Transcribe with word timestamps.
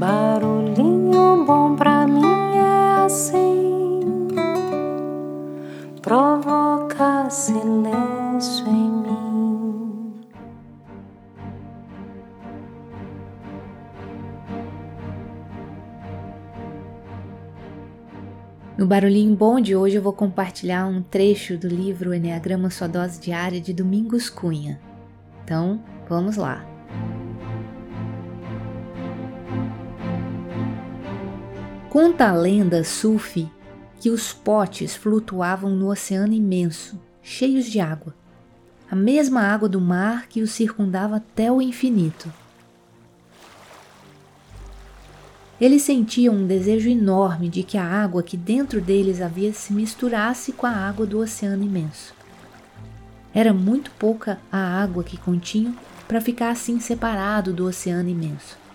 Barulhinho 0.00 1.44
bom 1.44 1.76
pra 1.76 2.06
mim 2.06 2.24
é 2.56 3.04
assim, 3.04 4.00
provoca 6.00 7.28
silêncio 7.28 8.66
em 8.66 8.90
mim. 8.90 10.14
No 18.78 18.86
Barulhinho 18.86 19.36
Bom 19.36 19.60
de 19.60 19.76
hoje 19.76 19.96
eu 19.96 20.02
vou 20.02 20.14
compartilhar 20.14 20.86
um 20.86 21.02
trecho 21.02 21.58
do 21.58 21.68
livro 21.68 22.14
Enneagrama 22.14 22.70
Sua 22.70 22.88
Dose 22.88 23.20
Diária 23.20 23.60
de 23.60 23.74
Domingos 23.74 24.30
Cunha. 24.30 24.80
Então, 25.44 25.78
vamos 26.08 26.38
lá. 26.38 26.79
Conta 31.90 32.28
a 32.28 32.32
lenda 32.32 32.84
Sufi 32.84 33.50
que 33.98 34.10
os 34.10 34.32
potes 34.32 34.94
flutuavam 34.94 35.70
no 35.70 35.90
oceano 35.90 36.32
imenso, 36.32 36.96
cheios 37.20 37.66
de 37.66 37.80
água, 37.80 38.14
a 38.88 38.94
mesma 38.94 39.40
água 39.40 39.68
do 39.68 39.80
mar 39.80 40.28
que 40.28 40.40
os 40.40 40.52
circundava 40.52 41.16
até 41.16 41.50
o 41.50 41.60
infinito. 41.60 42.32
Eles 45.60 45.82
sentiam 45.82 46.36
um 46.36 46.46
desejo 46.46 46.88
enorme 46.88 47.48
de 47.48 47.64
que 47.64 47.76
a 47.76 47.84
água 47.84 48.22
que 48.22 48.36
dentro 48.36 48.80
deles 48.80 49.20
havia 49.20 49.52
se 49.52 49.72
misturasse 49.72 50.52
com 50.52 50.68
a 50.68 50.70
água 50.70 51.04
do 51.04 51.18
oceano 51.18 51.64
imenso. 51.64 52.14
Era 53.34 53.52
muito 53.52 53.90
pouca 53.98 54.38
a 54.50 54.80
água 54.80 55.02
que 55.02 55.16
continham 55.16 55.74
para 56.06 56.20
ficar 56.20 56.50
assim 56.50 56.78
separado 56.78 57.52
do 57.52 57.66
oceano 57.66 58.08
imenso. 58.08 58.69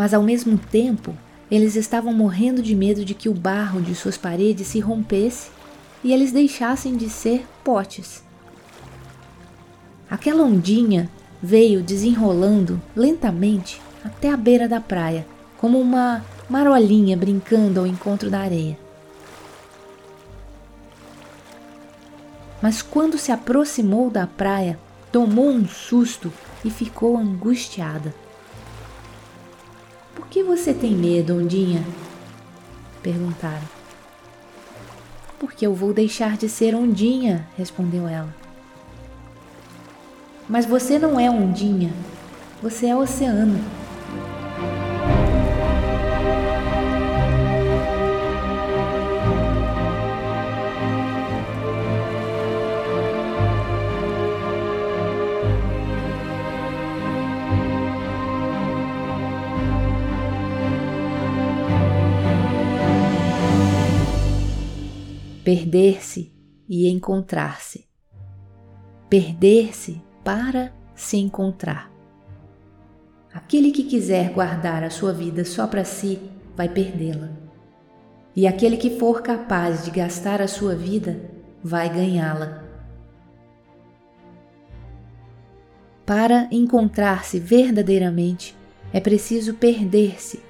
Mas 0.00 0.14
ao 0.14 0.22
mesmo 0.22 0.56
tempo 0.56 1.14
eles 1.50 1.76
estavam 1.76 2.10
morrendo 2.14 2.62
de 2.62 2.74
medo 2.74 3.04
de 3.04 3.12
que 3.12 3.28
o 3.28 3.34
barro 3.34 3.82
de 3.82 3.94
suas 3.94 4.16
paredes 4.16 4.66
se 4.68 4.80
rompesse 4.80 5.50
e 6.02 6.10
eles 6.10 6.32
deixassem 6.32 6.96
de 6.96 7.10
ser 7.10 7.46
potes. 7.62 8.24
Aquela 10.10 10.42
ondinha 10.42 11.10
veio 11.42 11.82
desenrolando 11.82 12.80
lentamente 12.96 13.78
até 14.02 14.30
a 14.30 14.38
beira 14.38 14.66
da 14.66 14.80
praia, 14.80 15.26
como 15.58 15.78
uma 15.78 16.24
marolinha 16.48 17.14
brincando 17.14 17.80
ao 17.80 17.86
encontro 17.86 18.30
da 18.30 18.40
areia. 18.40 18.78
Mas 22.62 22.80
quando 22.80 23.18
se 23.18 23.30
aproximou 23.30 24.08
da 24.08 24.26
praia, 24.26 24.80
tomou 25.12 25.50
um 25.50 25.68
susto 25.68 26.32
e 26.64 26.70
ficou 26.70 27.18
angustiada. 27.18 28.14
Por 30.14 30.26
que 30.28 30.42
você 30.42 30.72
tem 30.74 30.92
medo, 30.92 31.36
Ondinha? 31.36 31.84
Perguntaram. 33.02 33.68
Porque 35.38 35.66
eu 35.66 35.74
vou 35.74 35.92
deixar 35.92 36.36
de 36.36 36.48
ser 36.48 36.74
Ondinha, 36.74 37.48
respondeu 37.56 38.06
ela. 38.06 38.34
Mas 40.48 40.66
você 40.66 40.98
não 40.98 41.18
é 41.18 41.30
Ondinha, 41.30 41.92
você 42.62 42.86
é 42.88 42.96
oceano. 42.96 43.58
Perder-se 65.44 66.34
e 66.68 66.88
encontrar-se. 66.88 67.88
Perder-se 69.08 70.00
para 70.22 70.72
se 70.94 71.16
encontrar. 71.16 71.90
Aquele 73.32 73.70
que 73.70 73.84
quiser 73.84 74.32
guardar 74.32 74.84
a 74.84 74.90
sua 74.90 75.12
vida 75.12 75.44
só 75.44 75.66
para 75.66 75.84
si 75.84 76.20
vai 76.56 76.68
perdê-la. 76.68 77.30
E 78.36 78.46
aquele 78.46 78.76
que 78.76 78.98
for 78.98 79.22
capaz 79.22 79.84
de 79.84 79.90
gastar 79.90 80.42
a 80.42 80.48
sua 80.48 80.74
vida 80.74 81.20
vai 81.62 81.88
ganhá-la. 81.88 82.64
Para 86.04 86.48
encontrar-se 86.50 87.38
verdadeiramente, 87.38 88.56
é 88.92 89.00
preciso 89.00 89.54
perder-se, 89.54 90.40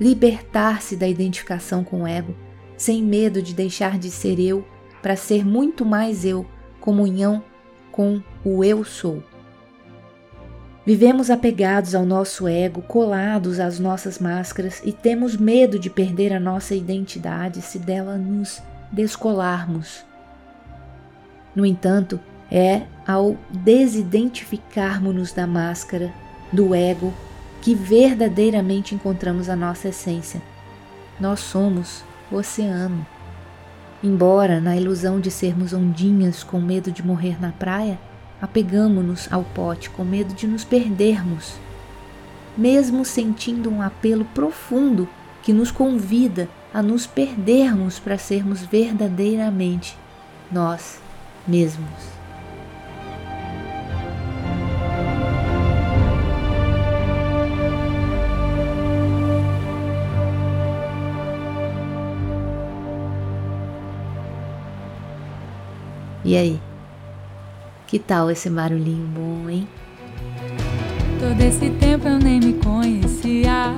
libertar-se 0.00 0.96
da 0.96 1.08
identificação 1.08 1.82
com 1.82 2.02
o 2.02 2.06
ego 2.06 2.47
sem 2.78 3.02
medo 3.02 3.42
de 3.42 3.52
deixar 3.52 3.98
de 3.98 4.10
ser 4.10 4.40
eu 4.40 4.64
para 5.02 5.16
ser 5.16 5.44
muito 5.44 5.84
mais 5.84 6.24
eu, 6.24 6.46
comunhão 6.80 7.42
com 7.92 8.22
o 8.44 8.64
eu 8.64 8.84
sou. 8.84 9.22
Vivemos 10.86 11.30
apegados 11.30 11.94
ao 11.94 12.06
nosso 12.06 12.48
ego, 12.48 12.80
colados 12.80 13.60
às 13.60 13.78
nossas 13.78 14.18
máscaras 14.18 14.80
e 14.84 14.92
temos 14.92 15.36
medo 15.36 15.78
de 15.78 15.90
perder 15.90 16.32
a 16.32 16.40
nossa 16.40 16.74
identidade 16.74 17.60
se 17.60 17.78
dela 17.78 18.16
nos 18.16 18.62
descolarmos. 18.90 20.02
No 21.54 21.66
entanto, 21.66 22.18
é 22.50 22.82
ao 23.06 23.36
desidentificarmos-nos 23.50 25.32
da 25.32 25.46
máscara, 25.46 26.10
do 26.50 26.74
ego, 26.74 27.12
que 27.60 27.74
verdadeiramente 27.74 28.94
encontramos 28.94 29.50
a 29.50 29.56
nossa 29.56 29.88
essência. 29.88 30.40
Nós 31.20 31.40
somos 31.40 32.02
o 32.30 32.36
oceano. 32.36 33.06
Embora, 34.02 34.60
na 34.60 34.76
ilusão 34.76 35.18
de 35.18 35.30
sermos 35.30 35.72
ondinhas 35.72 36.42
com 36.42 36.60
medo 36.60 36.92
de 36.92 37.04
morrer 37.04 37.40
na 37.40 37.50
praia, 37.50 37.98
apegamo-nos 38.40 39.26
ao 39.32 39.42
pote 39.42 39.90
com 39.90 40.04
medo 40.04 40.32
de 40.34 40.46
nos 40.46 40.64
perdermos, 40.64 41.54
mesmo 42.56 43.04
sentindo 43.04 43.70
um 43.70 43.82
apelo 43.82 44.24
profundo 44.26 45.08
que 45.42 45.52
nos 45.52 45.70
convida 45.70 46.48
a 46.72 46.82
nos 46.82 47.06
perdermos 47.06 47.98
para 47.98 48.18
sermos 48.18 48.62
verdadeiramente 48.62 49.96
nós 50.52 51.00
mesmos. 51.46 52.17
E 66.28 66.36
aí? 66.36 66.60
Que 67.86 67.98
tal 67.98 68.30
esse 68.30 68.50
barulhinho 68.50 69.06
bom, 69.06 69.48
hein? 69.48 69.66
Todo 71.18 71.40
esse 71.40 71.70
tempo 71.70 72.06
eu 72.06 72.18
nem 72.18 72.38
me 72.38 72.52
conhecia. 72.52 73.72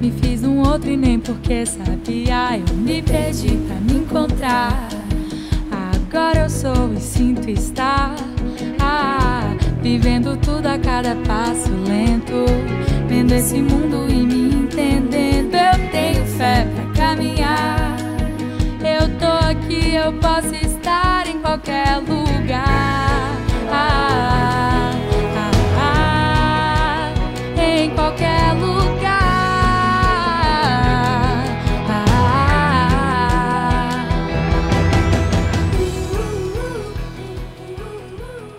Me 0.00 0.10
fiz 0.10 0.42
um 0.44 0.60
outro 0.60 0.90
e 0.90 0.96
nem 0.96 1.20
porque 1.20 1.66
sabia. 1.66 2.56
Eu 2.56 2.74
me 2.74 3.02
perdi 3.02 3.58
pra 3.66 3.76
me 3.82 4.00
encontrar. 4.00 4.88
Agora 5.70 6.44
eu 6.44 6.48
sou 6.48 6.90
e 6.94 6.98
sinto 6.98 7.50
estar. 7.50 8.16
Ah, 8.80 9.54
vivendo 9.82 10.38
tudo 10.38 10.66
a 10.66 10.78
cada 10.78 11.14
passo 11.16 11.70
lento. 11.86 12.46
Vendo 13.06 13.32
esse 13.32 13.60
mundo 13.60 14.10
e 14.10 14.24
me 14.24 14.54
entendendo. 14.54 15.33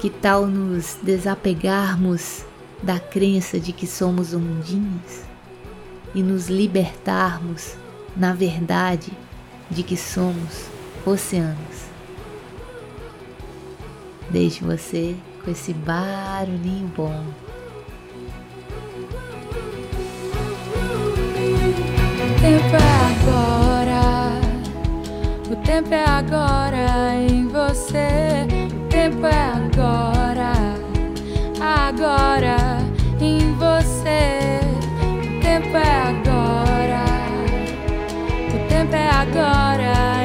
Que 0.00 0.10
tal 0.10 0.46
nos 0.46 0.96
desapegarmos 1.02 2.44
da 2.80 3.00
crença 3.00 3.58
de 3.58 3.72
que 3.72 3.84
somos 3.84 4.32
ondinhas 4.32 5.26
e 6.14 6.22
nos 6.22 6.48
libertarmos, 6.48 7.74
na 8.16 8.32
verdade, 8.32 9.10
de 9.68 9.82
que 9.82 9.96
somos 9.96 10.66
oceanos? 11.04 11.88
Deixe 14.30 14.62
você 14.62 15.16
com 15.44 15.50
esse 15.50 15.72
barulhinho 15.72 16.92
bom. 16.96 17.24
O 22.22 22.40
tempo 22.40 22.76
é 22.76 22.86
agora, 23.10 24.40
o 25.50 25.56
tempo 25.56 25.92
é 25.92 26.04
agora 26.04 27.16
em 27.16 27.48
você. 27.48 28.27
agora 32.08 32.78
em 33.20 33.52
você. 33.54 34.60
O 35.02 35.40
tempo 35.40 35.76
é 35.76 36.00
agora. 36.08 37.04
O 38.54 38.68
tempo 38.68 38.96
é 38.96 39.10
agora. 39.10 40.17